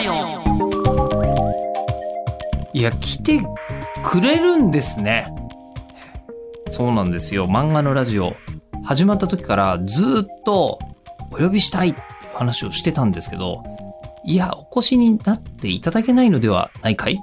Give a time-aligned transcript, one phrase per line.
[0.00, 0.12] ジオ
[2.72, 3.40] いや、来て
[4.02, 5.26] くれるんですね。
[6.68, 7.46] そうなんですよ。
[7.46, 8.34] 漫画のラジオ。
[8.84, 10.78] 始まった時からずっと
[11.30, 12.00] お呼びしたいって
[12.34, 13.62] 話をしてたんですけど、
[14.24, 17.18] いや、お越しになっていただけないのではないかい？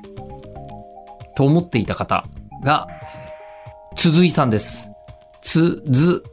[1.36, 2.24] と思っていた方
[2.64, 2.88] が、
[3.96, 4.92] つづいさんです。
[5.42, 6.24] つ、ず、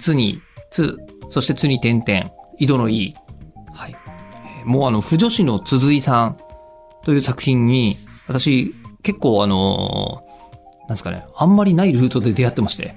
[0.00, 0.40] つに、
[0.70, 0.98] つ、
[1.28, 2.96] そしてつに点々、井戸のい。
[2.96, 3.14] い。
[4.64, 6.38] もうあの、不女子のつづいさん
[7.04, 7.96] という作品に、
[8.26, 10.34] 私、結構あのー
[10.84, 12.94] なんですかね、あんまりないルートで出会ってまして、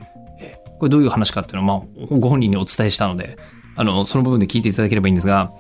[0.80, 3.38] これどういう話かっていうのは、まあ、ご本人にお伝えしたので、
[3.76, 5.52] あの、その部分で聞いていただければいいんですが、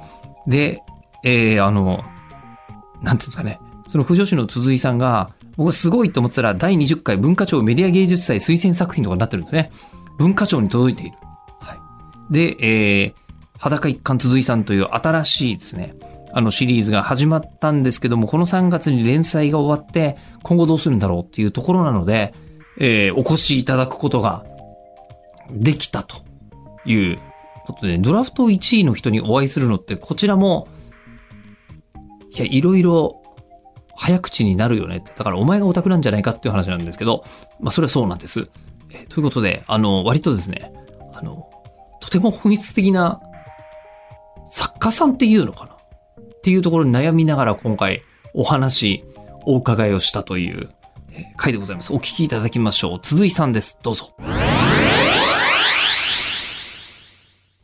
[0.45, 0.81] で、
[1.23, 2.03] えーあの、
[3.01, 9.71] なんていうんですかね、その不女子の鈴井さんが、僕はすごいと思ってたら、第20回文化庁メディア芸術祭推薦作品とかになってるんですね。
[10.19, 11.17] 文化庁に届いている。
[11.59, 12.33] はい。
[12.33, 13.13] で、えー、
[13.57, 15.95] 裸一貫鈴井さんという新しいですね、
[16.33, 22.33] あのシリーズが始まったんですけども、この3月に連載が終わって、今後どうするんだろうっていうところなので、
[22.79, 24.45] えーお越しいただくことが
[25.49, 26.17] できたと
[26.85, 27.19] いう
[27.65, 30.67] ことで、ドラフト1位の人にお会いするのって、こちらも、
[32.31, 33.23] いや、いろいろ
[33.95, 35.11] 早口になるよねって。
[35.15, 37.23] だからお前がオタクなんじゃないかっていう話なんですけど、
[37.59, 38.49] まあそれはそうなんです。
[38.91, 40.71] えということで、あの、割とですね、
[41.13, 41.49] あの、
[41.99, 43.19] とても本質的な
[44.87, 45.73] 作家さんっていうのかな？
[45.73, 49.03] っていうところに悩みながら今回お話、
[49.45, 50.69] お伺いをしたという、
[51.11, 51.93] えー回でございます。
[51.93, 52.99] お聞きいただきましょう。
[53.03, 53.79] 鈴井さんです。
[53.83, 54.09] どうぞ。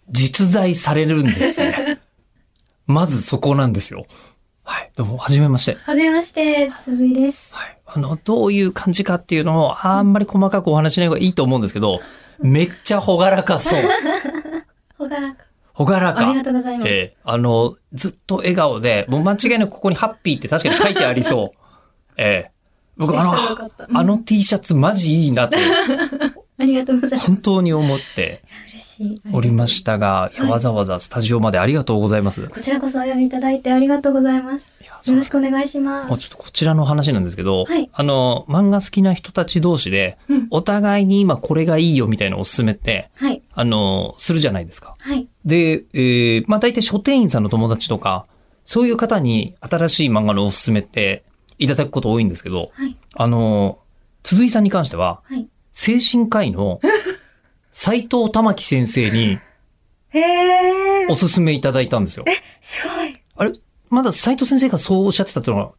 [0.09, 1.99] 実在されるんですね。
[2.87, 4.05] まずそこなんですよ。
[4.63, 4.91] はい。
[4.95, 5.75] どうも、はじめまして。
[5.75, 7.47] はじめまして、鈴井です。
[7.51, 7.77] はい。
[7.85, 12.01] あの、どういう感じかっていうのを、あんまり細かくお話ししない方がいいと思うんですけど、
[12.39, 13.81] めっちゃほがらかそう。
[14.97, 15.45] ほがらか。
[15.73, 16.27] ほがらか。
[16.27, 16.89] ありがとうございます。
[16.89, 21.59] ええあの、ずっと笑顔で、もう間違いなくここにハッピーって確かに書いてありそう。
[22.17, 22.51] ええ
[22.95, 23.33] 僕あの、
[23.99, 25.57] あの T シャツマジいいなって、
[26.57, 27.27] ありがとうございます。
[27.27, 29.21] 本当に思って嬉しい。
[29.31, 32.47] おりましたが、わざわざスタジオまでありがとうございます。
[32.47, 34.73] こちらこそお読みいただいてありがとうございます。
[35.09, 36.09] よろしくお願いします。
[36.09, 43.41] もうちょっとこちらの話なんですけど、はいあの、漫画好きな人たち同士で、うんお互いに今これがいいよみたいなおすすめって、はい。
[43.53, 44.95] あの、するじゃないですか。
[44.99, 45.27] はい。
[45.45, 48.27] で、えー、まあ大体書店員さんの友達とか、
[48.65, 51.23] そういう方に新しい漫画のおすすめって
[51.57, 52.95] いただくこと多いんですけど、はい。
[53.15, 53.79] あの、
[54.23, 55.47] 鈴井さんに関しては、はい。
[55.73, 56.79] 精神科医の
[57.73, 59.39] 斎藤玉樹先生に。
[61.09, 62.25] おすすめいただいたんですよ。
[62.61, 63.19] すごい。
[63.35, 63.51] あれ？
[63.89, 65.71] まだ斎藤先生がそうおっしゃってたっていうのは、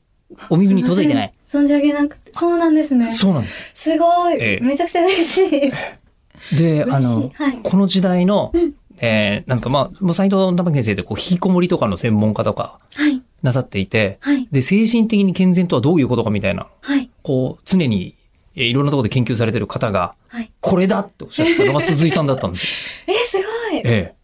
[0.51, 1.33] お耳に届いてない？
[1.49, 2.33] 存じ上げなくて。
[2.35, 3.09] そうなんですね。
[3.11, 3.71] そうなんです。
[3.73, 4.35] すごい。
[4.41, 6.57] ええめちゃくちゃ嬉しい。
[6.57, 8.53] で、あの、はいこの時代の、
[8.99, 13.23] えー、なんですか、まあ、もう斎藤玉樹先生ってこう、引きこもりとかの専門家とかはい。
[13.43, 14.49] なさっていて、はい。
[14.51, 17.09] で、精神的に健全とはどういうことかみたいな、はい。
[17.23, 18.17] こう、常に、
[18.57, 20.51] えーいろんなところで研究されてる方が、はい。
[20.61, 22.69] これだっておっしゃってたのが鈴井さんだったんですよ。
[23.09, 23.43] えー、すご
[23.77, 23.83] い。
[23.85, 24.15] え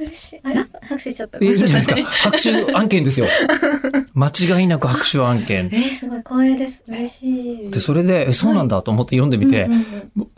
[0.00, 0.40] 嬉しい。
[0.42, 1.38] あ、あ拍手しちゃった。
[1.38, 1.44] え。
[1.44, 1.98] えいいんじゃないですか。
[1.98, 3.26] え拍手案件ですよ。
[4.14, 5.68] 間違いなく拍手案件。
[5.68, 6.18] ー、すごい。
[6.18, 6.82] 光栄です。
[6.88, 7.70] 嬉しい。
[7.70, 9.84] で、それで、え、そうなんだと思って読んでみてうん、うん
[10.16, 10.30] うん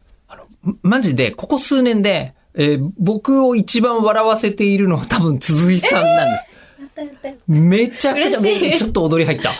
[0.83, 6.51] マジで、ここ数年で、えー僕を一番笑わせているのは多分鈴井さんなんです。
[6.53, 6.62] や
[6.93, 7.43] ったやったやった。
[7.49, 9.53] めちゃくちゃ、ちょっと踊り入った。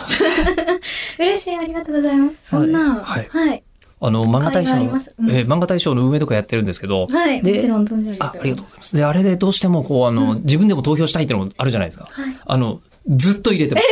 [1.19, 1.57] 嬉しい。
[1.57, 2.35] ありがとうございます。
[2.45, 3.01] そんな。
[3.03, 3.63] はいはい。
[4.05, 7.41] あの、漫画大賞の、うんえー漫画大賞の運営とかやってるんですけど、はい。
[7.41, 8.95] もでちろん存じ上げてあ、ありがとうございます。
[8.95, 12.07] で、あれでどうしてもこう、あの、自分でも投票したいっていうのもあるじゃないですか。
[12.11, 13.87] はいあの、ずっと入れてます。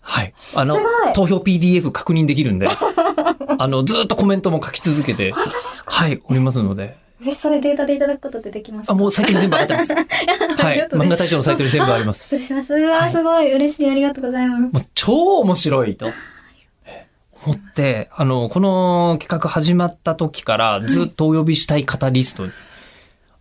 [0.00, 0.34] はい。
[0.54, 0.78] あの
[1.14, 2.68] 投票 PDF 確認できるんで、
[3.58, 5.32] あの、ずっとコメントも書き続けて、
[5.84, 6.96] はい、おりますので。
[7.20, 8.92] 嬉しそれデータでいただくことってできますか？
[8.92, 9.94] あ、もう最近全部上がってます。
[10.62, 10.88] はい。
[10.92, 12.24] 漫画大賞のサイトに全部あります。
[12.24, 12.74] 失礼します。
[12.74, 13.52] うわー、すごい。
[13.52, 13.90] 嬉しい。
[13.90, 14.60] ありがとうございます。
[14.62, 16.10] もう超面白いと。
[17.44, 22.52] 思って、あの、この企画始まった時からずっとお呼びしたい方リストに、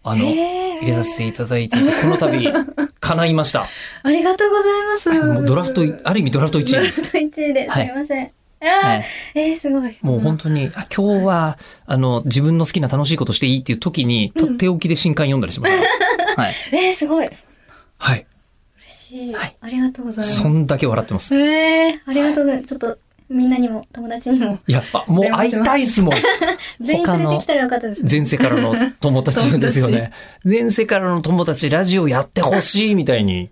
[0.03, 2.53] あの、入れさせていただいてこの度、
[2.99, 3.67] 叶いました。
[4.03, 5.09] ありがとうございます。
[5.33, 7.01] もうドラフト、ある意味ドラフト1位です。
[7.01, 7.71] ドラフト1位です。
[7.71, 8.31] はいすいません。
[8.69, 9.97] はいえー、すごい。
[10.01, 15.73] もう本当に、あ今日は、あの、自分の好きな楽しいことしていいっていう時に、とっておきで新刊読んだりします。
[16.37, 16.53] はい。
[16.73, 17.29] えー、すごい。
[17.97, 18.25] はい。
[18.85, 19.33] 嬉しい。
[19.33, 20.41] はいありがとうございます。
[20.41, 21.35] そんだけ笑ってます。
[21.35, 22.69] えー、ありがとうございます。
[22.69, 22.97] ちょっと、
[23.29, 26.15] みんなにも、友達にも、やっぱ、もう会いたいっすもん。
[26.79, 28.03] 全員連れてきたらよかったです。
[28.09, 30.11] 前世からの友達ですよね。
[30.43, 33.49] 前世からの友達、ラジオやってほしいみたいに、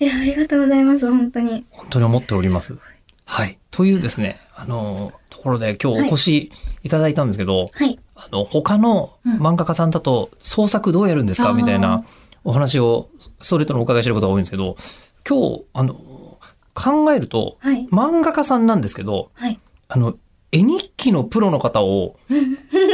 [0.00, 1.10] いや、ありがとうございます。
[1.10, 1.64] 本当に。
[1.70, 2.76] 本当に思っております。
[3.30, 3.58] はい。
[3.70, 6.52] というですね、あの、ところで今日お越し
[6.82, 7.98] いただいたんですけど、はい。
[8.14, 12.04] あの、他の漫画家さんだと創作どうやるんですか、あーみたいな
[12.42, 13.10] お話を、
[13.40, 14.76] それとのお伺いしてることが多いんですけど、
[15.28, 16.38] 今日、あの、
[16.74, 17.86] 考えると、はい。
[17.92, 19.60] 漫画家さんなんですけど、はい。
[19.88, 20.16] あの、
[20.50, 22.16] 絵日記のプロの方を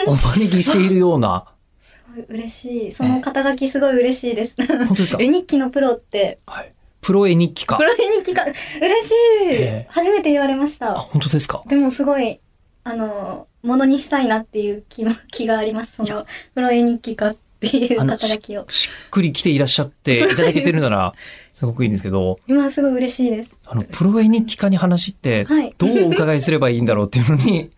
[0.06, 1.46] お招きしているような、
[1.78, 2.92] すごい嬉しい。
[2.92, 4.54] その肩書きすごい嬉しいです。
[4.66, 5.18] 本当ですか？
[5.22, 6.73] 絵日記のプロって、はい。
[7.04, 7.82] プロ絵日記家プ。
[7.84, 10.94] ロ絵日記か、嬉しいええ初めて言われましあ、た。
[10.94, 11.62] 本当ですか？
[11.68, 12.40] でもすごい、
[12.84, 15.96] あの、ものにしたいなっていう気も、気があります。
[15.96, 18.66] その、プロ絵日記家っていうあの肩書きを。
[18.70, 21.12] しっくり来ていらっしゃっていただけてるなら、
[21.54, 23.50] すごくいいんですけど、今すごい嬉しいです。
[23.66, 27.70] あの、プロ絵日記家に話ってはい、どうお伺いすればいいんだろうっていうのに、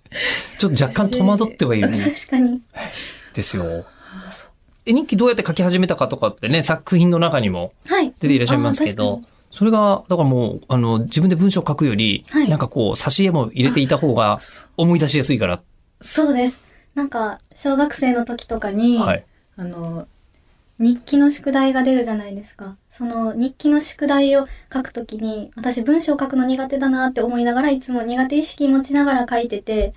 [0.58, 2.60] ちょっと若干戸惑ってはいるん確かに。
[3.32, 3.84] ですよ。
[4.90, 8.12] 絵日記どうやって書き始めたかとかってね、作品の中にもはい。
[8.20, 14.40] 出ていらっしゃいますけあど、それが、だからもう、あの、自分で文章を書くより、はいなんかこう、挿絵も入れていた方が
[14.76, 15.60] 思い出しやすいから。
[16.00, 16.62] そうです。
[16.94, 19.24] なんか、小学生の時とかに、はい。
[19.56, 20.06] あの、
[20.78, 22.76] 日記の宿題が出るじゃないですか。
[22.88, 29.92] その日記の宿題を書くときに、私文章を書くの苦手だなって思いながらいつも苦手意識持ちながら書いてて、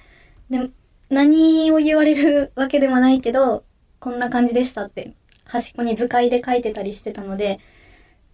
[0.49, 0.69] で、
[1.09, 3.63] 何を言われるわけでもないけど、
[4.03, 5.13] こんな感じでしたって、
[5.45, 7.61] 端っこに図解で書いてたりしてたので、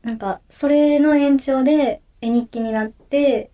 [0.01, 3.51] なんか、それの延長で絵日記になって、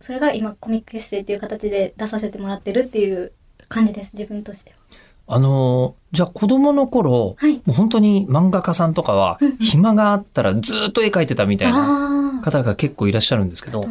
[0.00, 3.30] それが今コミックエッセイっていう形で出させてもらってるっていう
[3.68, 5.36] 感じです、自分としては。
[5.36, 7.54] あの、じゃあ子供の頃、はい。
[7.54, 12.40] もう本当に漫画家さんとかは暇があったらずっと絵描いてたみたいな。
[12.42, 13.84] 方が結構いらっしゃるんですけど。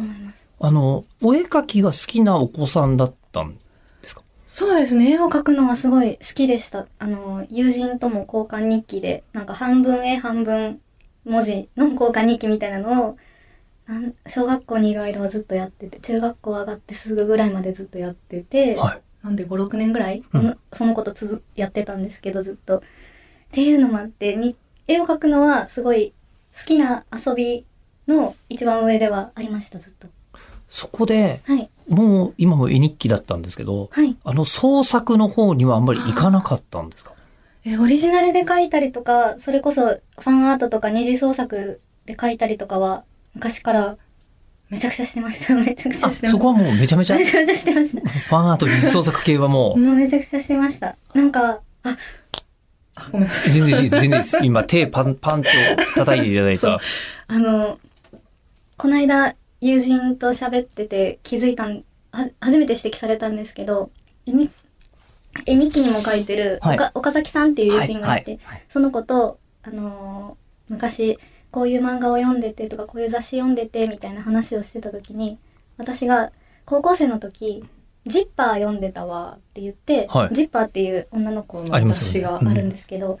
[0.60, 3.71] あの、お絵描きが好きなお子さんだったんですか
[4.54, 5.12] そうですね。
[5.12, 6.86] 絵を描くのはすごい好きでした。
[6.98, 10.78] あの、友人とも交換日記で、なんか半分絵半分
[11.24, 13.16] 文字の交換日記みたいなのを、
[13.86, 19.00] なん小学校にいる間はずっとやってて、中学校上がってすぐぐらいまでずっとやってて、はい。
[19.24, 22.80] なんで5、6年ぐらい、うんそのことつづやってたんですけど、ずっと。
[22.80, 22.82] っ
[23.52, 24.54] ていうのもあって、に
[24.86, 26.12] 絵を描くのはすごい
[26.54, 27.64] 好きな遊び
[28.06, 30.08] の一番上ではありました、ずっと。
[30.68, 31.70] そこで、はい。
[31.92, 34.16] もう今も絵日記だったんですけど、はい。
[34.24, 37.12] あの創作の方にはあんまり行かなかったんですか？
[37.64, 43.04] え、オリジナルで書いたりとか、それこそファンアートとか二次創作で書いたりとかは、
[43.34, 43.96] 昔から
[44.70, 45.54] めちゃくちゃしてました。
[45.56, 46.30] めちゃくちゃあ、してました。
[46.30, 48.00] そこはもうめちゃめちゃ、フめちゃめちゃしてました。
[48.36, 50.96] ァンアート、実創作系はもう、もうめちゃくちゃしてました。
[51.14, 51.96] なんか、あ、
[52.94, 53.52] あ、ごめんなさい。
[53.52, 54.38] 全然いいです、全然いいです。
[54.42, 55.48] 今手パンパンと
[55.94, 56.80] 叩いていただいた。
[57.28, 57.78] あの、
[58.76, 63.90] この間、友人と喋ってて気づいたん、は、初めて指摘されたんですけど、
[65.46, 66.76] 絵日記にも書いてる、はい。
[66.76, 68.40] 岡岡崎さんっていう友人がいて、はい。
[68.42, 68.64] はい。
[68.68, 71.18] その子と、あのー昔、
[71.50, 75.38] こういう漫画を読んでてとか、こういう雑誌読んでてみたいな話をしてた時に、
[75.76, 76.32] 私が
[76.64, 77.64] 高校生の時、
[78.04, 80.34] ジッパー読んでたわって言って、はい。
[80.34, 83.20] ジッパーっていう女の子の雑誌があるんですけど、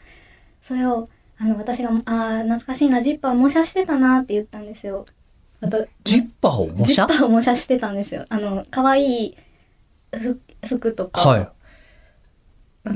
[0.60, 1.08] それを、
[1.38, 5.06] あの、私が、あー懐かしいな、ジッパー模写してたなって言ったんですよ。
[5.62, 6.94] あと、ジッパーを模写？
[6.94, 8.26] ジッパーを模写してたんですよ。
[8.28, 9.36] あの、可愛い
[10.12, 11.48] 服服とか、はい。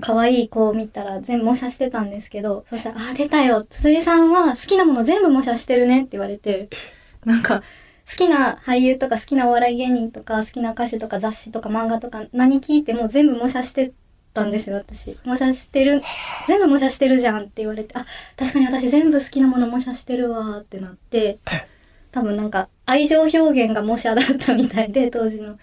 [0.00, 3.64] 可愛い子を見たら全部模写してたんですけど、そしたら、あ、出たよ。
[3.70, 6.68] 鈴井さんは好きなもの全部模写してるねって言われて、
[7.24, 7.62] なんか、
[8.08, 13.92] 好きな俳優とか好きなお笑い芸人とか好きな歌手とか雑誌とか漫画とか何聞いても全部模写して
[14.32, 15.16] たんですよ、私。
[15.24, 16.02] 模写してる、
[16.46, 18.04] 全部模写してるじゃんって言われて、あ、
[18.36, 21.38] 確かに私全部好きなもの模写してるわーってなって、
[22.12, 25.52] 多分なんか愛情表現が模写だったみたいで、当時の。
[25.52, 25.56] っ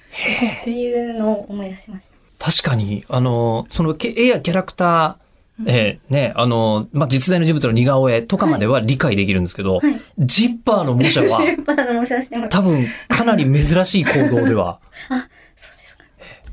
[0.64, 2.06] ていうのを思い出しまし
[2.38, 2.52] た。
[2.52, 5.24] 確かに、あの、そのけ絵やキャラクター、
[5.68, 9.96] えーね、あの、まあ、実在の人物の似顔絵とかまでは理解できるんですけど、はい。
[10.20, 12.50] ジッパーの模写はスーパーの模写してます。
[12.50, 16.04] 多分かなり珍しい行動では あ、そうですか。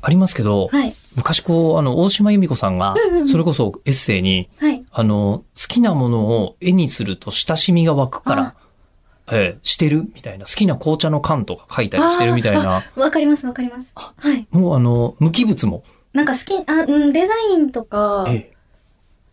[0.01, 0.95] ありますけど、はい。
[1.15, 2.95] 昔こう、あの、大島由美子さんが
[3.25, 4.83] それこそエッセイに、はい。
[4.91, 8.55] あの、好きなものを絵にすると親しみが湧くから、
[9.31, 13.91] えーしてるみたいな、好きな紅茶の缶とか書いたりしてるみたいな、 わかります、わかります。
[13.95, 14.47] はい。
[14.51, 15.83] もうあの、無機物も、
[16.13, 18.51] なんか好き、あ、うん、デザインとか、え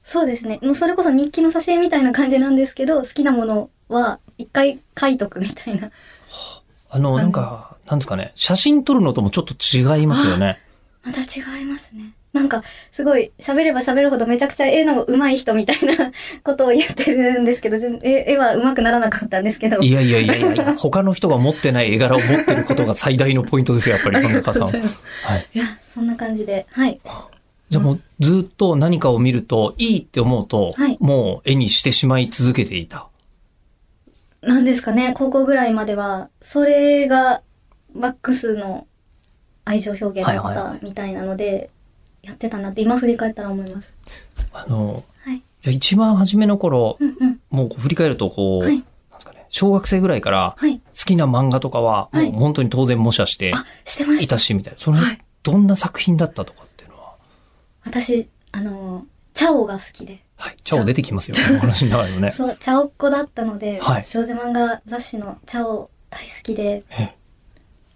[0.05, 0.59] そうですね。
[0.62, 5.90] もうそれこそ日記の挿絵みたいな感じなんですけど、好きなものは一回書いとくみたいな。
[6.88, 10.62] あの、なんか、なんですかね、写真撮るのともちょっと違いますよね。
[11.05, 12.14] また違いますね。
[12.32, 16.12] なんか、すごい、喋れば喋るほどめちゃくちゃ絵の上手い人みたいな
[16.44, 19.80] ことを言ってるんですけど、絵絵は上手くならなかったんですけど。
[19.80, 24.68] いやいやいやいや他の人が持ってない絵柄を持ってることが最大のポイントですよ、やっぱり、漫画家さんは。
[25.23, 25.47] はい。
[25.54, 26.66] いや、そんな感じで。
[26.70, 27.00] はい。
[27.70, 33.08] じゃあもうずっと何かを見るといいって思うと、はいもう絵にしてしまい続けていた。
[34.42, 37.42] なんですかね、高校ぐらいまでは、それが、
[37.94, 38.87] マックスの
[39.64, 41.70] 愛情表現だっはいはいはいたみたいなので、
[42.28, 43.97] やってたなって今振り返ったら思います。
[44.52, 45.42] あの、はい。
[45.73, 47.40] 一番初めの頃、うんうん。
[47.50, 48.85] もう振り返るとこう、はいなんで
[49.18, 50.78] すかね、小学生ぐらいからはい。
[50.78, 54.38] 好きな漫画とかは、はいもう本当に当然模写してあ、してましたいた。
[54.38, 54.78] し、みたいな。
[54.78, 57.14] それはい、どんな作品だったとかっていうのは？
[57.85, 60.23] 私、あの、チャオが好きで。
[60.37, 60.56] はい。
[60.62, 62.30] チャオ出てきますよね、お話の中でもね。
[62.30, 67.16] そう、チャオっ子だったので、はい少女漫画雑誌のチャオ大好きで、え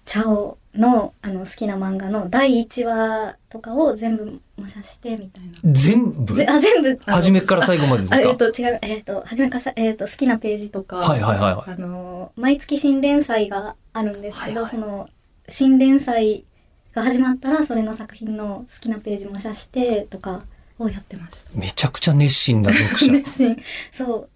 [0.05, 5.73] チャオのあの好きな漫画の第1話とかを全部模写してみたいな。
[5.73, 6.35] 全部？
[6.35, 6.99] ぜあ、全部。
[7.07, 8.17] 初めから最後までですか？
[8.17, 11.71] あえっ、と、違う、えっ、と、初めからさ、えっ、と、好きなページとか、はいはいはいはい。
[11.73, 15.09] あの、毎月新連載があるんですけど、はいはいその、
[15.49, 16.47] 新連載
[16.95, 20.45] が始まったら、それの作品の好きなページ模写してとか
[20.79, 21.51] をやってました。
[21.55, 23.13] めちゃくちゃ熱心な読者。
[23.13, 23.63] 熱心。
[23.93, 24.29] そう。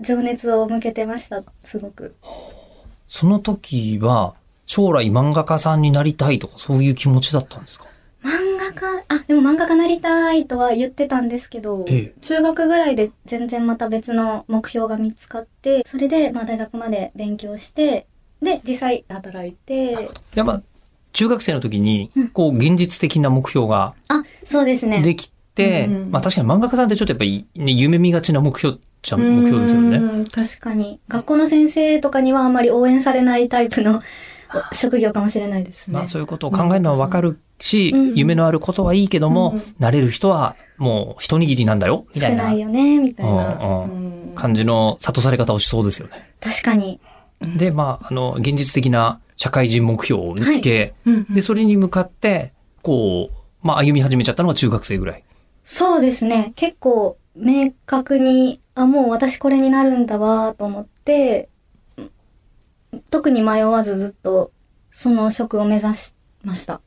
[0.00, 2.14] 情熱を向けてました、すごく。
[3.06, 4.34] その時は、
[4.66, 7.86] 将来漫画家さんになりたいとかそういう気持ちだったんですか？
[8.22, 12.20] 漫画家、あ、でも漫画家なりたいとは言ってたんですけど、ええ。
[12.20, 18.08] 中学ぐらいで全然また別の目標が見つかって、それでまあ大学まで勉強して、
[18.42, 19.96] で、実際働いて、い
[20.34, 20.62] やまあ、
[21.12, 25.00] 中学生の時にうん、こう、現実的な目標があ、そうですね。
[25.02, 29.98] できて、まあ確かに漫画家さんってちょっとやっぱり、ね、夢見がちな目標じゃ目標ですよね。
[29.98, 30.98] うん確かに。
[31.06, 34.02] 学校の先生とかにはあんまり応援されないタイプの
[34.72, 35.94] 職業かもしれないですね。
[35.94, 43.54] まあそういうことを考えるのはわかるし、うんうん夢のあることはいいけども、うんうんなれる人はもう一握りなんだよ、みたいな少ないよね、みたいな。
[43.54, 46.34] うんうん感じの諭され方をしそうですよね。
[46.40, 47.00] 確かに。
[47.56, 50.94] で、まあ、あの、現実的な社会人目標を見つけ、
[51.30, 55.24] で、それに向かって、こう、まあ歩み始めちゃったのが中学生ぐらい。
[55.64, 56.52] そうですね。
[56.54, 61.48] 結構明確に、あ、もう私これになるんだわと思って、
[63.10, 64.52] 特に迷わずずっと
[64.90, 66.80] その職を目指しました。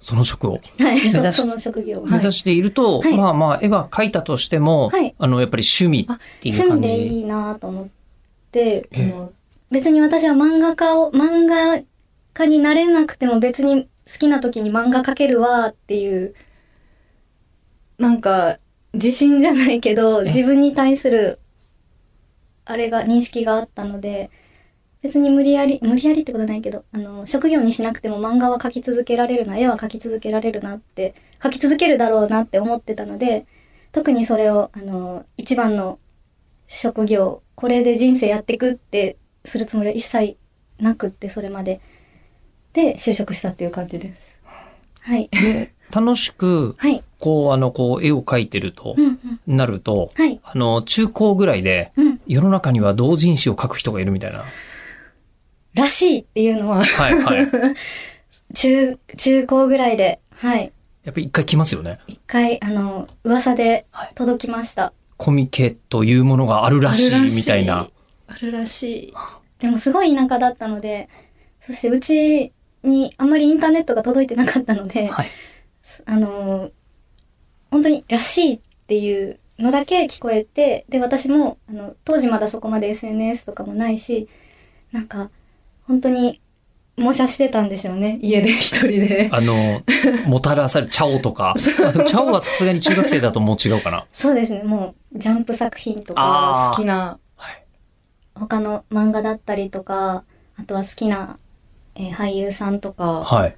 [0.00, 0.52] その職を？
[0.52, 0.58] は
[0.92, 2.02] い、指しそその職業。
[2.02, 3.16] 目指していると、はい。
[3.16, 5.14] まあまあ絵は描いたとしても、はい。
[5.18, 6.88] あの、やっぱり趣味っていう趣感じ。
[6.88, 7.88] 味でいいなと思っ
[8.52, 8.88] て、
[9.70, 11.82] 別に私は漫画家を、漫画
[12.34, 16.34] 家になれなくても別に好きな時に漫画描けるわっていう、
[17.98, 18.58] なんか、
[18.92, 20.26] 自信じゃないけど、え。
[20.26, 21.40] 自分に対する、
[22.64, 24.30] あれが、認識があったので、
[25.06, 33.46] 別に無理やり、無理やりってことはないけど、あの、職業にしなくても漫画は描き続けられるな、絵は描き続けられるなって、描き続けるだろうなって思ってたので、
[33.92, 36.00] 特にそれを、あの、一番の
[36.66, 40.36] 職業、これで人生やっていくってするつもりは一切
[40.80, 41.80] なくって、それまで。
[42.72, 44.38] で、就職したっていう感じです。
[45.02, 45.28] はい。
[45.30, 47.02] で、楽しく、はい。
[47.20, 49.06] こう、あの、こう、絵を描いてるとうん
[49.46, 49.56] うん。
[49.56, 50.40] なると、はい。
[50.42, 52.20] あの、中高ぐらいで、うん。
[52.26, 54.44] 世の中には同人誌を描く人がいるみたいな。
[55.76, 57.48] らしいっていうのは、はいはい。
[58.54, 60.72] 中、中高ぐらいで、はい。
[61.04, 62.00] やっぱり一回来ますよね。
[62.06, 64.92] 一回、あの、噂ではい届きました。
[65.16, 67.90] コミケというものがあるらしいみたいな。
[68.26, 69.14] あるらしい。
[69.60, 71.08] でもすごい田舎だったので、
[71.60, 72.52] そしてうち
[72.82, 75.28] にあんまりインターネットが届いてなかったので、はい。
[76.06, 76.70] あのー
[77.70, 84.28] 本当にらしいっていうのだけ聞こえて、で、私も、あの、当時まだそこまで SNS とかもないし、
[84.92, 85.30] なんか、
[85.86, 86.40] 本当に、
[86.96, 88.18] 模写してたんでしょうね。
[88.22, 89.28] 家で一人で。
[89.30, 89.82] あの、
[90.26, 91.54] もたらされる、チャオとか。
[91.58, 94.06] チャオはさすがに中学生だともう違うかな。
[94.14, 94.62] そうですね。
[94.62, 97.64] もう、ジャンプ作品とか、好きな、はい。
[98.34, 100.24] 他の漫画だったりとか、
[100.58, 101.38] あとは好きな、
[101.96, 103.56] えー俳優さんとかはい。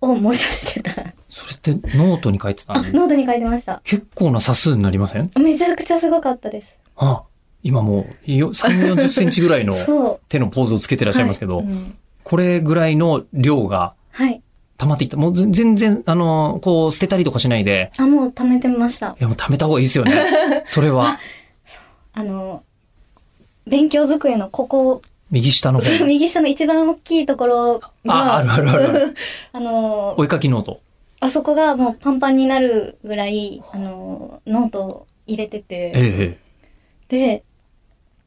[0.00, 0.92] を模写してた。
[1.28, 3.80] それってノートに書いてたあん、で、ノートに書いてました。
[3.84, 5.30] 結構な冊数になりません？
[5.38, 6.76] めちゃくちゃすごかったです。
[6.96, 7.24] あ、
[7.62, 9.74] 今もうよ3、40センチぐらいの。
[10.28, 14.42] 手のポーズをつけてらっしゃいますけど、はいうんこれぐらいの量がはい。
[14.76, 15.16] 溜まっていった。
[15.16, 19.16] もうぜ全然、あの、こう捨てたりとかしないで、あ、もう貯めてました。
[19.18, 20.12] いやもう貯めた方がいいですよね。
[20.66, 21.18] それは、
[22.12, 22.62] あの、
[23.66, 25.00] 勉強机のここ、
[25.30, 26.04] 右下の方。
[26.04, 29.14] 右下の一番大きいところが、あ、あるあるある
[29.52, 30.80] あの、お絵かきノート。
[31.20, 36.47] あそこがもうパンパンになるぐらい、あの、ノートを入れてて、えええ
[37.08, 37.44] で、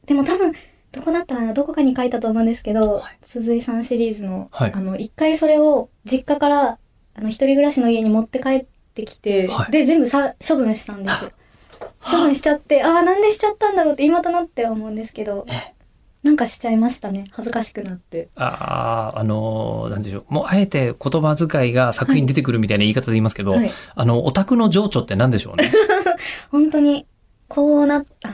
[0.06, 0.52] でも多分、
[0.92, 6.78] どこだったかなどこかに書いたと思うんですけど、鈴井さんシリーズの、はいあの、一回それを実家から、
[7.14, 11.30] あの、一人暮らしの家に持って帰ってきて、はいで、全部さ、処分したんですよ。
[12.04, 15.46] 処分しちゃって、ああ、なんでしちゃったんだろうって今となっては思うんですけど、
[16.22, 17.24] なんかしちゃいましたね。
[17.32, 18.28] 恥ずかしくなって。
[18.36, 20.32] ああ、あのーなんでしょう。
[20.34, 25.72] もう、あえて言葉遣いが作品に出てくるみたいな言い方で言いますけど、はいあの、オタクの情緒って何でしょうね？
[26.52, 27.06] 本当に、
[27.48, 28.30] こうなった、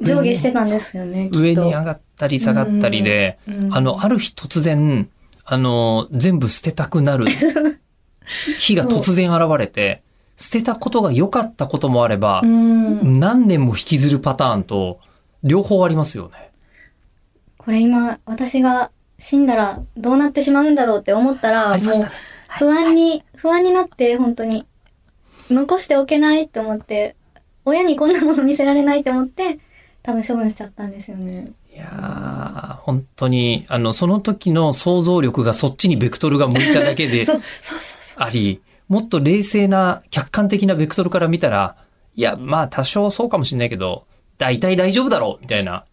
[0.00, 1.30] 上下してたんですよね。
[1.32, 5.08] 上に上がったり下がったりで、うんあの、ある日突然、
[5.44, 7.24] あの、全部捨てたくなる
[8.58, 10.02] 日が突然現れて、
[10.36, 13.20] 捨てたことが良かったこともあればう、ん。
[13.20, 15.00] 何年も引きずるパターンと、
[15.42, 16.50] 両方ありますよね。
[17.56, 21.94] これ今、私が死んだらどうなってしまうんだろうって思ったら、もう。
[22.48, 24.66] 不安に、不安になって、本当に。
[25.50, 27.16] 残しておけないって思って、
[27.64, 29.58] 親にこんなもの見せられないって思って、
[30.06, 31.50] 多分処分しちゃったんですよね。
[31.74, 37.26] いやー、本当に、あの、その時の想像力がそっちにベクトルが向いただけで
[38.14, 41.74] あり、もっと冷静な、客観的なベクトルから見たら、
[42.14, 44.06] いや、まあ多少そうかもしれないけど、
[44.38, 45.84] 大体大丈夫だろうみたいな。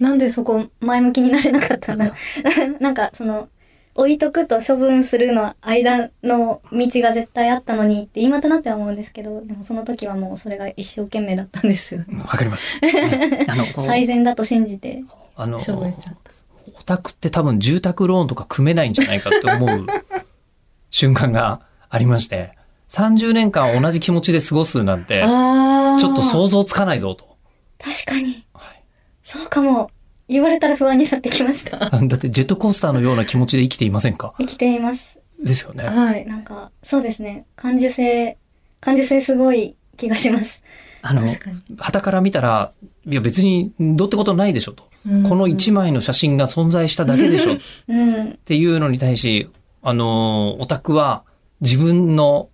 [0.00, 2.14] なんでそこ前向きになれなかったんだ
[2.80, 3.50] なんか、その、
[3.96, 12.04] 置いとくと処分するの間の道が絶対あったのにって今となっては思うんですけど、でもその時はもうそれが一生懸命だったんですよ。
[12.18, 12.78] わかります。
[12.80, 15.02] ね あの、最善だと信じて
[15.34, 16.30] あの、処分しちゃった。
[16.78, 19.86] オタクって多分住宅ローンとか組めないんじゃないかって思う
[20.90, 22.52] 瞬間がありまして、
[22.90, 27.36] 30年間同じ気持ちで過ごすなんて、あちょっと想像つかないぞと。
[27.78, 28.44] 確かに。
[28.52, 28.82] はい
[29.24, 29.90] そうかも。
[30.28, 31.84] 言われたら不安になってきました。
[31.94, 34.34] あだってジェットコースターのような気持ちで生きていませんか？
[34.38, 35.18] 生きています。
[35.42, 35.84] ですよね。
[35.84, 36.26] はい。
[36.26, 37.44] なんか、そうですね。
[37.56, 38.38] 感受性、
[38.80, 40.62] 感受性すごい気がします。
[41.02, 41.22] あの。
[41.78, 42.72] 旗から見たら、
[43.06, 44.84] いや別にどうってことないでしょと。
[45.28, 48.38] この一枚の写真が存在しただけでしょっうん。
[48.44, 49.48] ていうのに対し、
[49.82, 51.22] あのー、オタクは
[51.60, 52.48] 自分の、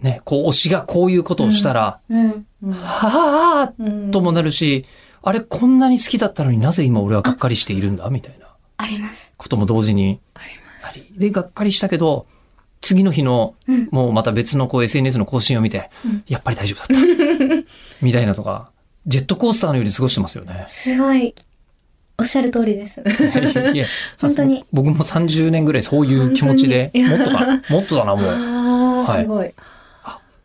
[0.00, 2.46] ね、こう推しがこういうことをしたら、うん。
[2.62, 4.84] うんはぁーともなるし、
[5.22, 8.08] あれこんなに好きだったのになぜ今俺はがっかりしているんだ？
[8.10, 8.46] みたいな
[8.78, 9.32] あります。
[9.36, 10.44] ことも同時にあり
[10.82, 11.06] あり。
[11.18, 12.26] で、がっかりしたけど、
[12.80, 17.64] 次の日の、うんもうまた別のこう SNS の更新を見て、うんやっぱり大丈夫だった。
[18.02, 18.70] みたいなとか、
[19.06, 20.66] ジェットコースターのように過ごしてますよね。
[20.68, 21.34] すごい、
[22.18, 23.02] おっしゃる通りです。
[23.74, 23.86] いや
[24.20, 28.24] 本当に僕も30年ぐらいそういう気持ちで、もっとか、もっとだな、 もう。
[28.24, 29.52] ああ、はいすごい。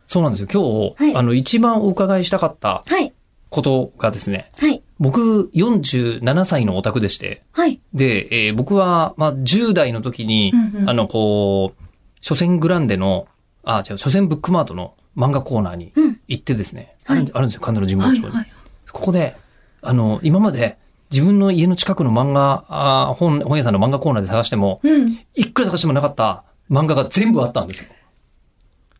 [0.06, 0.48] そうなんですよ。
[0.52, 0.62] 今
[0.96, 3.12] 日、はいあの、一番お伺いしたかったはい。
[3.56, 4.82] ことがですね、はい。
[4.98, 7.80] 僕47歳のオタクでして、はい。
[7.92, 11.82] で、えー僕は、まあ、10代の時に、うんうんあの、こう、
[12.20, 13.26] 書店グランデの、
[13.64, 16.20] あ、違う、書店ブックマートの漫画コーナーにうん。
[16.28, 18.24] 行ってですね、はいあるあるんですよ、神田の神保町に。
[18.26, 18.46] はいはい。
[18.92, 19.36] ここで、
[19.82, 20.76] あの、今まで
[21.10, 25.18] 自分の家の近くの漫画、あー本、本屋さんの漫画コーナーで探しても、うん。
[25.34, 27.90] いくら探してもなかった漫画が全部あったんですよ。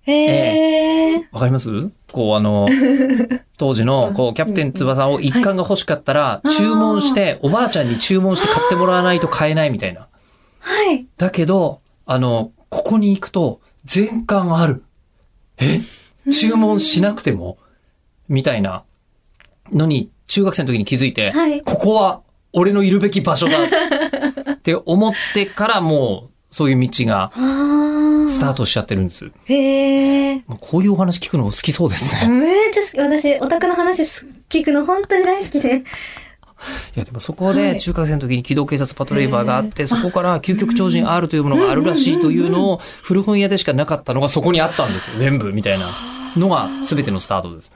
[0.07, 1.29] へえ。
[1.33, 1.91] わかります？
[2.13, 2.67] こうあの、
[3.59, 10.07] 当時の、こう、キャプテン翼を一巻が欲しかったら、い注文して、おばあちゃんに注文して買ってもらわないと買えないみたいな。
[10.61, 11.07] はい。
[11.17, 14.83] だけど、あの、ここに行くと、全巻ある。
[15.59, 15.81] え？
[16.31, 17.59] 注文しなくても？
[18.29, 18.85] みたいな
[19.73, 23.53] のに、中学生の時に気づいて、はいここは俺のいるべき場所だ
[24.55, 27.31] って思ってからもう、そういう道が。
[28.27, 29.31] スタートしちゃってるんです。
[29.45, 30.43] へえ。
[30.61, 32.29] こういうお話聞くの好きそうですね。
[32.29, 32.99] めっちゃ好き。
[32.99, 35.85] 私、オタクの話す聞くの本当に大好きで。
[36.97, 45.19] いや、でもそこはいで中学生の時に機動警察パトレーバーがあって、 そこから究極超人 R というものがあるらしいというのを古本屋でしかなかったのがそこにあったんですよ。
[45.19, 45.87] 全部みたいな
[46.37, 47.73] のが全てのスタートです。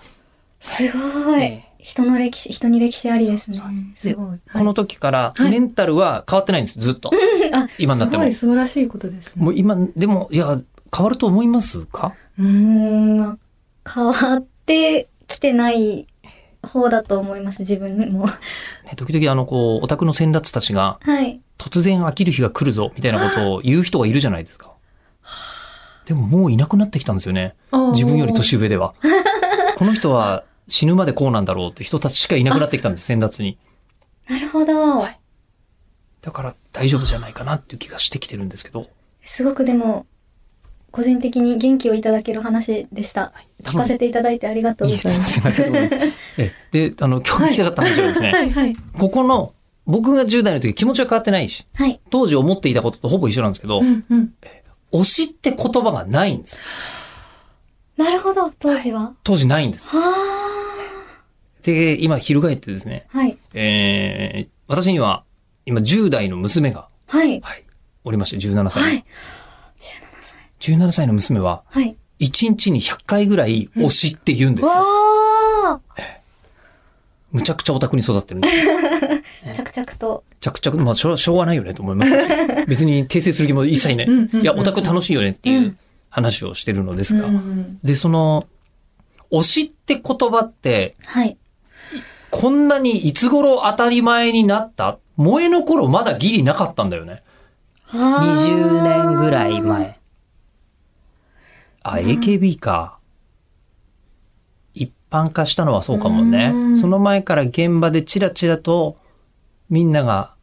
[0.60, 0.90] す
[1.24, 1.62] ごい。
[1.80, 3.60] え人の歴史、人に歴史ありですね。
[3.96, 4.38] すごい。
[4.52, 7.10] この時からはいメンタルは変わってないんです、ずっと。
[7.52, 8.32] あ、今になってもすごい。
[8.34, 9.44] 素晴らしいことですね。
[9.44, 10.60] もう今、でも、いや、
[10.94, 12.14] 変わると思いますか？
[12.38, 13.38] うーん、まあ
[13.92, 16.06] 変わってきてない
[16.62, 18.26] 方だと思います、自分も。
[18.26, 18.32] ね
[18.96, 21.40] 時々あの、こう、オタクの先達たちが、はい。
[21.58, 24.72] 突然飽きる日が来るぞ、みたいなことを言う人がいるじゃないですか。
[26.06, 27.54] でももういなくなってきたんですよね。
[27.92, 28.94] 自分より年上では。
[29.76, 33.58] この人は死ぬまでこうなんだろうって人たちしかいなくなってきたんです、先達に。
[34.28, 35.04] なるほど。
[36.22, 38.88] だから大丈夫じゃないかなっていう気がしてきてるんですけど。
[39.24, 40.06] すごくでも、
[40.92, 43.32] 個人的に元気をいただける話でした。
[43.62, 45.32] 多分聞かせていただいてありがとうございます。
[45.32, 46.18] すいません、ありがとうございます。
[46.38, 48.76] え、で、あの、今日聞きたかった話はですね、はいはい。
[48.98, 49.54] ここの、
[49.86, 52.00] 僕が10代の時気持ちは変わってないし、はい。
[52.10, 54.34] 当時思っていたこととほぼ一緒なんですけど、うんうん。
[54.92, 56.60] 推しって言葉がないんです。
[57.96, 59.14] なるほど、当時は。
[59.24, 59.90] 当時ないんです。
[59.90, 60.59] は
[61.62, 63.18] で、今、翻ってですね、あ。
[63.18, 63.36] はい。
[63.54, 65.24] えー、私には、
[65.66, 67.40] 今、10代の娘が、はい。
[67.40, 67.64] はい、
[68.04, 68.82] おりまして、17歳。
[68.82, 69.04] はい。
[70.60, 71.96] 17歳の娘は、はい。
[72.20, 74.72] 1日に100回ぐらい推しって言うんですよ。
[74.72, 75.80] わ
[77.32, 80.24] むちゃくちゃオタクに育ってるんです着々と。
[80.40, 82.16] 着々、まあ、しょうしょうがないよねと思いますし。
[82.66, 84.40] 別に訂正する気も一切ねうんうんうん。
[84.42, 85.78] いや、オタク楽しいよねっていううん
[86.10, 87.26] 話をしてるのですが。
[87.26, 88.48] うんで、その、
[89.30, 91.38] 推しって言葉って、はい。
[92.30, 94.98] こんなにいつ頃当たり前になった？
[95.16, 97.22] 萌えの頃まだギリなかったんだよね。
[97.86, 99.98] はー20年ぐらい前。
[101.82, 102.98] あ、AKB か。
[104.74, 106.58] 一般化したのはそうかもねう。
[106.70, 108.96] んその前から現場でチラチラと
[109.68, 110.34] みんなが、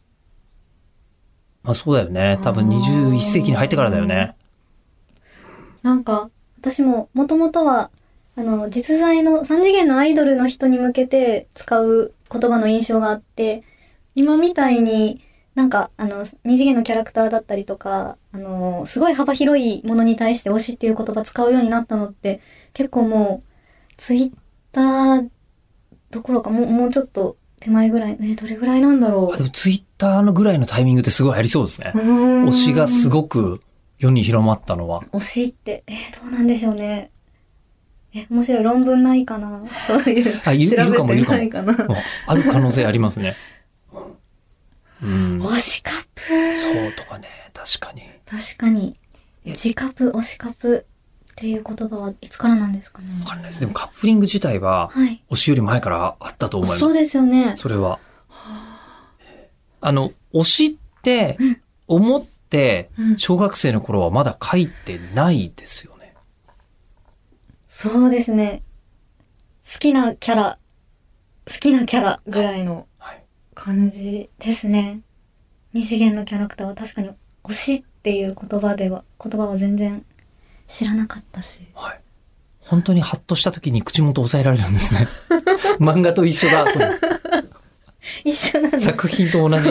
[1.64, 2.38] まあそうだよね。
[2.44, 4.36] 多分あー21世紀に入ってからだよね。
[5.84, 7.92] なんか、私も、もともとは、
[8.38, 13.64] あの、実在の3次元のアイドルの人に向けて使う言葉の印象があって、
[14.16, 15.22] 今みたいに
[15.56, 22.40] なんか、あの、二次元のキャラクターだったりとか、あの、すごい幅広いものに対して推しっていう言葉使うようになったのって、
[22.74, 24.32] 結構もう、ツイッ
[24.72, 25.30] ター
[26.12, 31.98] どころか、もう、もうちょっと手前ぐらい、え、どれぐらいなんだろあでもツイッターのぐらいのタイミングってすごいありそうですねう。。
[31.98, 33.10] 推推しがすい。
[33.10, 33.60] ごく
[33.98, 35.02] 世に広まったのは。
[35.12, 37.10] 推しって、えーどうなんでしょうね。
[38.14, 39.62] え、面白い論文ないかな？
[39.88, 40.42] そういう。
[40.46, 41.74] あ、いるかもいるかも。
[42.26, 43.36] ある可能性ありますね。
[45.04, 45.42] うん。
[45.42, 46.22] 推しカップ。
[46.58, 48.04] そうとかね、確かに。
[48.26, 48.96] 確かに。
[49.46, 50.86] 自カプ、推しカプ
[51.32, 53.08] っていう言葉はいつからなんですかね？
[53.22, 53.60] わかんないです。
[53.60, 55.22] でもカップリング自体は、はい。
[55.30, 56.80] 推しより前からあったと思います。
[56.80, 57.56] そうですよね。
[57.56, 58.00] それは。
[59.80, 61.38] あの、推しって、
[61.88, 65.97] 思ってう、ん小学生の頃はまだ書いてないですよね。
[67.80, 68.64] そうですね。
[69.64, 70.58] 好きなキャラ、
[71.46, 73.24] 好きなキャラぐらいのはい。
[73.54, 75.02] 感じですね。
[75.74, 77.12] 二次元のキャラクターは確かに
[77.44, 80.04] 推しっていう言葉では、言葉は全然
[80.68, 81.60] 知らなかったし。
[81.76, 82.02] はい。
[82.62, 85.08] 本当にハッとした時に口元押さえられるんですね。
[85.80, 86.66] 漫画と一緒だ。
[88.26, 88.80] 一緒なんだ。
[88.80, 89.70] 作品と同じ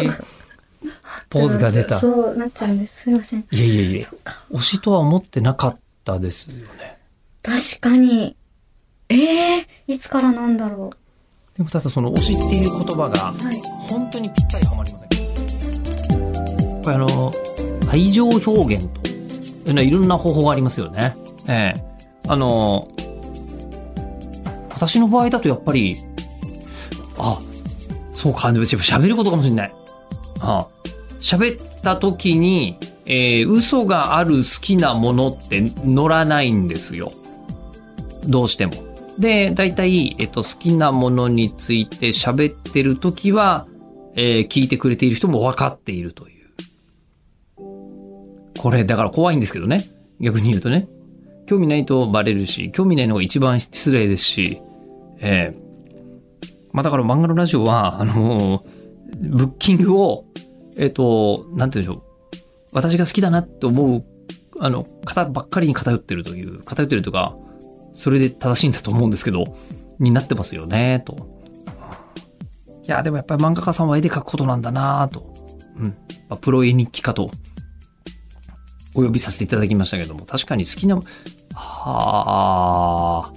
[1.29, 1.99] ポーズが出た。
[1.99, 3.03] そうなっちゃうんです。
[3.03, 3.41] すいません。
[3.41, 4.07] いえいえいえ。
[4.53, 6.96] 推しとは思ってなかったですよね。
[7.47, 8.37] 確かに。
[9.09, 10.91] ええいつからなんだろ
[11.57, 13.35] でもただその推しっていう言葉がう。
[13.37, 13.63] はい。
[13.89, 15.09] 本当にぴったりはまりません。
[16.83, 17.33] これあの、
[17.89, 21.17] 愛情表現というのはいろんな方法がありますよね。
[21.49, 21.87] ええ
[22.29, 22.89] あの、
[24.71, 25.97] 私の場合だとやっぱり、
[27.19, 27.39] あ、
[28.13, 29.73] そうか、でも喋ることかもしれない。
[30.41, 30.67] あ
[31.21, 37.13] 喋った時に、えー嘘がある好きなものって乗らないんですよ。
[38.27, 38.73] どうしても。
[39.19, 43.67] で、大体、えっと、好きなものについて喋ってる時は、
[44.15, 46.51] えー聞いてくれている人も分かっているという。
[48.59, 49.91] これ、だから怖いんですけどね。
[50.21, 50.89] 逆に言うとね。
[51.47, 54.61] 興味ないとバレるし、興味ないのが一番失礼ですし、
[55.21, 55.67] ええ
[56.73, 58.87] まあだから漫画のラジオは、あのー
[59.19, 60.25] ブッキングを、
[60.77, 62.03] えっ、と、なんて言うんでしょう。
[62.73, 64.05] 私が好きだなって思う、
[64.61, 67.37] あの、方ばっかりに偏ってるという、偏ってるというか、
[67.97, 69.45] それで正しいんだと思うんですけど、
[69.99, 71.47] になってますよね、と。
[72.87, 75.35] いや、でもやっぱり漫画家さんは絵で描くことなんだなと。
[75.79, 75.97] うん。
[76.29, 77.31] まプロ絵日記家と、
[78.95, 81.03] お呼びさせていただきましたけども、確かに好きな、は
[81.55, 83.33] あ、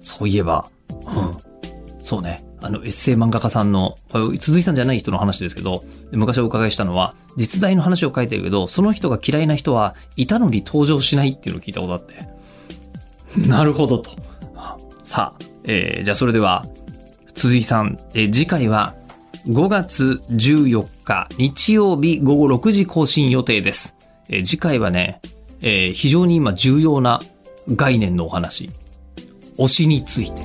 [0.00, 1.98] そういえば、うん。
[1.98, 2.46] そうね。
[2.62, 3.96] あの、エッセイ漫画家さんの、
[4.38, 12.35] 鈴井さんじゃない人の話ですけど、昔お伺いしたのは、実在の話を書いてるけど、その人が嫌いな人はいたのに登場しないっていうのを聞いたことあって。
[13.48, 14.10] なるほどと。
[15.02, 16.64] さあ、えーじゃあそれでは、
[17.34, 18.94] 鈴木さん、えー次回は
[19.48, 23.94] 5月14日日曜日午後6時更新予定です。
[24.28, 25.20] えー次回はね、
[25.62, 27.20] えー非常に今重要な
[27.68, 28.70] 概念のお話。
[29.58, 30.42] 推しについて。